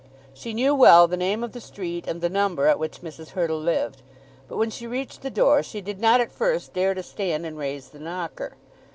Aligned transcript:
She 0.33 0.55
knew 0.55 0.73
well 0.73 1.07
the 1.07 1.15
name 1.15 1.43
of 1.43 1.51
the 1.51 1.61
street 1.61 2.07
and 2.07 2.21
the 2.21 2.27
number 2.29 2.65
at 2.65 2.79
which 2.79 3.03
Mrs. 3.03 3.33
Hurtle 3.37 3.59
lived. 3.59 4.01
But 4.47 4.57
when 4.57 4.71
she 4.71 4.87
reached 4.87 5.21
the 5.21 5.29
door 5.29 5.61
she 5.61 5.79
did 5.79 5.99
not 5.99 6.19
at 6.19 6.31
first 6.31 6.73
dare 6.73 6.95
to 6.95 7.03
stand 7.03 7.45
and 7.45 7.55
raise 7.55 7.89
the 7.89 7.99
knocker. 7.99 8.53